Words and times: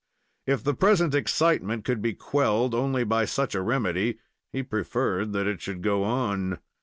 If 0.47 0.63
the 0.63 0.73
present 0.73 1.13
excitement 1.13 1.85
could 1.85 2.01
be 2.01 2.15
quelled 2.15 2.73
only 2.73 3.03
by 3.03 3.25
such 3.25 3.53
a 3.53 3.61
remedy, 3.61 4.17
he 4.51 4.63
preferred 4.63 5.31
that 5.33 5.45
it 5.45 5.61
should 5.61 5.83
go 5.83 6.03
on. 6.03 6.57